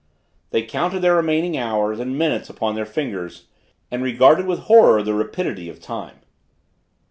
[0.49, 3.45] They counted their remaining hours and minutes upon their fingers,
[3.91, 6.21] and regarded with horror the rapidity of time.